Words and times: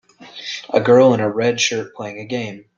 a 0.73 0.81
girl 0.81 1.13
in 1.13 1.21
red 1.23 1.61
shirt 1.61 1.93
playing 1.93 2.17
a 2.17 2.25
game. 2.25 2.65